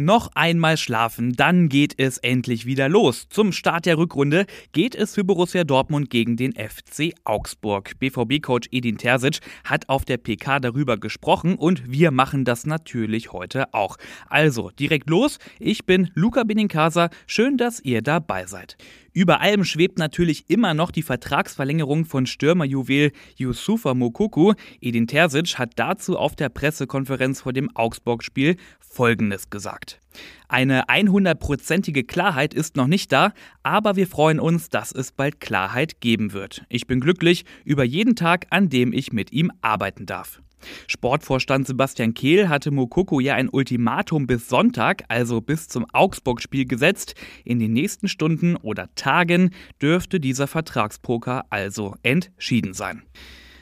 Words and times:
Noch 0.00 0.30
einmal 0.36 0.76
schlafen, 0.76 1.32
dann 1.32 1.68
geht 1.68 1.98
es 1.98 2.18
endlich 2.18 2.66
wieder 2.66 2.88
los. 2.88 3.26
Zum 3.30 3.50
Start 3.50 3.84
der 3.84 3.98
Rückrunde 3.98 4.46
geht 4.70 4.94
es 4.94 5.16
für 5.16 5.24
Borussia 5.24 5.64
Dortmund 5.64 6.08
gegen 6.08 6.36
den 6.36 6.52
FC 6.52 7.14
Augsburg. 7.24 7.98
BVB-Coach 7.98 8.68
Edin 8.70 8.96
Terzic 8.96 9.40
hat 9.64 9.88
auf 9.88 10.04
der 10.04 10.18
PK 10.18 10.60
darüber 10.60 10.98
gesprochen 10.98 11.56
und 11.56 11.90
wir 11.90 12.12
machen 12.12 12.44
das 12.44 12.64
natürlich 12.64 13.32
heute 13.32 13.74
auch. 13.74 13.96
Also 14.28 14.70
direkt 14.70 15.10
los. 15.10 15.40
Ich 15.58 15.84
bin 15.84 16.12
Luca 16.14 16.44
Benincasa. 16.44 17.10
Schön, 17.26 17.56
dass 17.56 17.80
ihr 17.80 18.00
dabei 18.00 18.46
seid. 18.46 18.76
Über 19.18 19.40
allem 19.40 19.64
schwebt 19.64 19.98
natürlich 19.98 20.48
immer 20.48 20.74
noch 20.74 20.92
die 20.92 21.02
Vertragsverlängerung 21.02 22.04
von 22.04 22.24
Stürmerjuwel 22.24 23.10
Yusufa 23.34 23.92
Mokuku. 23.92 24.52
Edin 24.80 25.08
Terzic 25.08 25.58
hat 25.58 25.72
dazu 25.74 26.16
auf 26.16 26.36
der 26.36 26.48
Pressekonferenz 26.50 27.40
vor 27.40 27.52
dem 27.52 27.68
Augsburg-Spiel 27.74 28.54
Folgendes 28.78 29.50
gesagt. 29.50 29.98
Eine 30.46 30.84
100%ige 30.84 32.04
Klarheit 32.04 32.54
ist 32.54 32.76
noch 32.76 32.86
nicht 32.86 33.10
da, 33.10 33.32
aber 33.64 33.96
wir 33.96 34.06
freuen 34.06 34.38
uns, 34.38 34.68
dass 34.68 34.92
es 34.92 35.10
bald 35.10 35.40
Klarheit 35.40 36.00
geben 36.00 36.32
wird. 36.32 36.62
Ich 36.68 36.86
bin 36.86 37.00
glücklich 37.00 37.44
über 37.64 37.82
jeden 37.82 38.14
Tag, 38.14 38.46
an 38.50 38.68
dem 38.68 38.92
ich 38.92 39.12
mit 39.12 39.32
ihm 39.32 39.50
arbeiten 39.62 40.06
darf. 40.06 40.40
Sportvorstand 40.86 41.66
Sebastian 41.66 42.14
Kehl 42.14 42.48
hatte 42.48 42.70
Mokoko 42.70 43.20
ja 43.20 43.34
ein 43.34 43.48
Ultimatum 43.48 44.26
bis 44.26 44.48
Sonntag, 44.48 45.04
also 45.08 45.40
bis 45.40 45.68
zum 45.68 45.86
Augsburg-Spiel 45.92 46.66
gesetzt. 46.66 47.14
In 47.44 47.58
den 47.58 47.72
nächsten 47.72 48.08
Stunden 48.08 48.56
oder 48.56 48.88
Tagen 48.94 49.50
dürfte 49.80 50.20
dieser 50.20 50.46
Vertragspoker 50.46 51.44
also 51.50 51.94
entschieden 52.02 52.74
sein. 52.74 53.02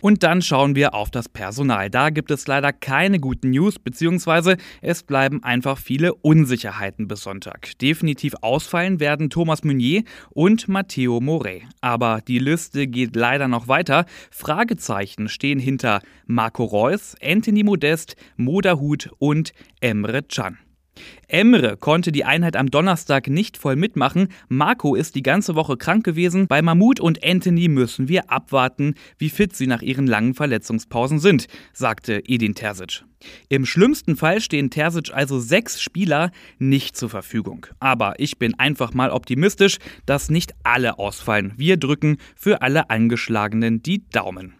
Und 0.00 0.22
dann 0.22 0.42
schauen 0.42 0.74
wir 0.76 0.94
auf 0.94 1.10
das 1.10 1.28
Personal. 1.28 1.90
Da 1.90 2.10
gibt 2.10 2.30
es 2.30 2.46
leider 2.46 2.72
keine 2.72 3.18
guten 3.20 3.50
News, 3.50 3.78
beziehungsweise 3.78 4.56
es 4.82 5.02
bleiben 5.02 5.42
einfach 5.42 5.78
viele 5.78 6.14
Unsicherheiten 6.14 7.08
bis 7.08 7.22
Sonntag. 7.22 7.78
Definitiv 7.78 8.34
ausfallen 8.40 9.00
werden 9.00 9.30
Thomas 9.30 9.64
Meunier 9.64 10.02
und 10.30 10.68
Matteo 10.68 11.20
Moret. 11.20 11.62
Aber 11.80 12.20
die 12.26 12.38
Liste 12.38 12.86
geht 12.86 13.16
leider 13.16 13.48
noch 13.48 13.68
weiter. 13.68 14.06
Fragezeichen 14.30 15.28
stehen 15.28 15.58
hinter 15.58 16.00
Marco 16.26 16.64
Reus, 16.64 17.16
Anthony 17.22 17.62
Modest, 17.62 18.16
Moderhut 18.36 19.10
und 19.18 19.52
Emre 19.80 20.22
Can. 20.22 20.58
Emre 21.28 21.76
konnte 21.76 22.12
die 22.12 22.24
Einheit 22.24 22.56
am 22.56 22.70
Donnerstag 22.70 23.28
nicht 23.28 23.56
voll 23.56 23.76
mitmachen. 23.76 24.28
Marco 24.48 24.94
ist 24.94 25.14
die 25.14 25.22
ganze 25.22 25.54
Woche 25.54 25.76
krank 25.76 26.04
gewesen. 26.04 26.46
Bei 26.46 26.62
Mahmoud 26.62 27.00
und 27.00 27.24
Anthony 27.24 27.68
müssen 27.68 28.08
wir 28.08 28.30
abwarten, 28.30 28.94
wie 29.18 29.30
fit 29.30 29.56
sie 29.56 29.66
nach 29.66 29.82
ihren 29.82 30.06
langen 30.06 30.34
Verletzungspausen 30.34 31.18
sind, 31.18 31.46
sagte 31.72 32.22
Edin 32.26 32.54
Terzic. 32.54 33.04
Im 33.48 33.66
schlimmsten 33.66 34.16
Fall 34.16 34.40
stehen 34.40 34.70
Terzic 34.70 35.12
also 35.12 35.40
sechs 35.40 35.80
Spieler 35.80 36.30
nicht 36.58 36.96
zur 36.96 37.10
Verfügung. 37.10 37.66
Aber 37.80 38.14
ich 38.18 38.38
bin 38.38 38.58
einfach 38.58 38.94
mal 38.94 39.10
optimistisch, 39.10 39.78
dass 40.04 40.30
nicht 40.30 40.54
alle 40.62 40.98
ausfallen. 40.98 41.52
Wir 41.56 41.76
drücken 41.76 42.18
für 42.36 42.62
alle 42.62 42.90
Angeschlagenen 42.90 43.82
die 43.82 44.08
Daumen. 44.10 44.54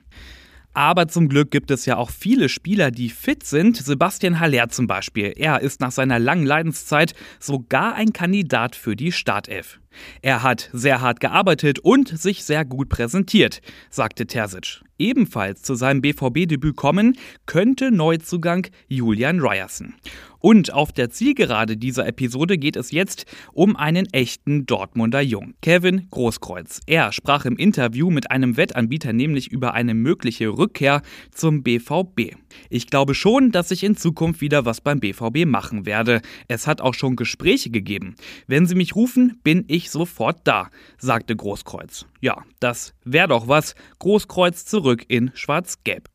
Aber 0.76 1.08
zum 1.08 1.30
Glück 1.30 1.50
gibt 1.50 1.70
es 1.70 1.86
ja 1.86 1.96
auch 1.96 2.10
viele 2.10 2.50
Spieler, 2.50 2.90
die 2.90 3.08
fit 3.08 3.44
sind. 3.44 3.78
Sebastian 3.78 4.40
Haller 4.40 4.68
zum 4.68 4.86
Beispiel. 4.86 5.32
Er 5.34 5.62
ist 5.62 5.80
nach 5.80 5.90
seiner 5.90 6.18
langen 6.18 6.44
Leidenszeit 6.44 7.14
sogar 7.40 7.94
ein 7.94 8.12
Kandidat 8.12 8.76
für 8.76 8.94
die 8.94 9.10
Startelf. 9.10 9.80
Er 10.22 10.42
hat 10.42 10.70
sehr 10.72 11.00
hart 11.00 11.20
gearbeitet 11.20 11.78
und 11.78 12.08
sich 12.08 12.44
sehr 12.44 12.64
gut 12.64 12.88
präsentiert, 12.88 13.60
sagte 13.90 14.26
Terzic. 14.26 14.82
Ebenfalls 14.98 15.62
zu 15.62 15.74
seinem 15.74 16.00
BVB-Debüt 16.00 16.76
kommen 16.76 17.18
könnte 17.44 17.90
Neuzugang 17.90 18.66
Julian 18.88 19.40
Ryerson. 19.40 19.94
Und 20.38 20.72
auf 20.72 20.92
der 20.92 21.10
Zielgerade 21.10 21.76
dieser 21.76 22.06
Episode 22.06 22.56
geht 22.56 22.76
es 22.76 22.92
jetzt 22.92 23.26
um 23.52 23.74
einen 23.74 24.06
echten 24.12 24.64
Dortmunder 24.64 25.20
Jung, 25.20 25.54
Kevin 25.60 26.06
Großkreuz. 26.10 26.82
Er 26.86 27.10
sprach 27.10 27.46
im 27.46 27.56
Interview 27.56 28.10
mit 28.10 28.30
einem 28.30 28.56
Wettanbieter 28.56 29.12
nämlich 29.12 29.50
über 29.50 29.74
eine 29.74 29.94
mögliche 29.94 30.48
Rückkehr 30.50 31.02
zum 31.32 31.62
BVB. 31.64 32.36
Ich 32.70 32.86
glaube 32.86 33.14
schon, 33.14 33.50
dass 33.50 33.72
ich 33.72 33.82
in 33.82 33.96
Zukunft 33.96 34.40
wieder 34.40 34.64
was 34.64 34.80
beim 34.80 35.00
BVB 35.00 35.46
machen 35.46 35.84
werde. 35.84 36.20
Es 36.48 36.66
hat 36.66 36.80
auch 36.80 36.94
schon 36.94 37.16
Gespräche 37.16 37.70
gegeben. 37.70 38.14
Wenn 38.46 38.66
Sie 38.66 38.76
mich 38.76 38.94
rufen, 38.94 39.40
bin 39.42 39.64
ich 39.66 39.85
sofort 39.90 40.40
da, 40.44 40.70
sagte 40.98 41.34
Großkreuz. 41.36 42.06
Ja, 42.20 42.44
das 42.60 42.94
wäre 43.04 43.28
doch 43.28 43.48
was. 43.48 43.74
Großkreuz 43.98 44.64
zurück 44.64 45.04
in 45.08 45.30
Schwarz-Gelb. 45.34 46.08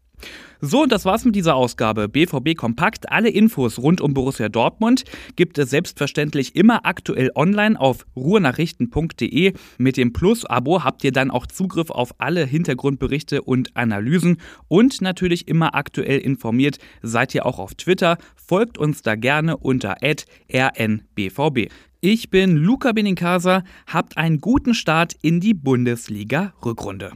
So, 0.64 0.84
und 0.84 0.92
das 0.92 1.06
war's 1.06 1.26
mit 1.26 1.36
dieser 1.36 1.56
Ausgabe. 1.56 2.08
BVB 2.08 2.56
Kompakt. 2.56 3.12
Alle 3.12 3.30
Infos 3.30 3.80
rund 3.80 4.00
um 4.00 4.14
Borussia 4.14 4.48
Dortmund 4.48 5.06
gibt 5.36 5.58
es 5.58 5.72
selbstverständlich 5.72 6.56
immer 6.56 6.86
aktuell 6.86 7.32
online 7.34 7.80
auf 7.80 8.06
ruhrnachrichten.de. 8.16 9.54
Mit 9.80 9.98
dem 9.98 10.14
Plus-Abo 10.14 10.84
habt 10.84 11.04
ihr 11.04 11.12
dann 11.12 11.32
auch 11.32 11.48
Zugriff 11.48 11.90
auf 11.90 12.14
alle 12.20 12.46
Hintergrundberichte 12.46 13.42
und 13.42 13.76
Analysen 13.76 14.38
und 14.68 15.02
natürlich 15.02 15.48
immer 15.48 15.74
aktuell 15.74 16.20
informiert 16.20 16.78
seid 17.02 17.34
ihr 17.34 17.48
auch 17.48 17.58
auf 17.58 17.74
Twitter. 17.74 18.18
Folgt 18.36 18.78
uns 18.78 19.02
da 19.02 19.16
gerne 19.16 19.58
unter 19.58 19.96
rnbvb. 20.03 21.70
Ich 22.02 22.30
bin 22.30 22.56
Luca 22.56 22.92
Benincasa. 22.92 23.64
Habt 23.88 24.18
einen 24.18 24.42
guten 24.42 24.74
Start 24.74 25.16
in 25.22 25.40
die 25.40 25.53
Bundesliga-Rückrunde. 25.53 27.14